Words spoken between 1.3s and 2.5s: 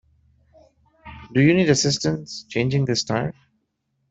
Do you need assistance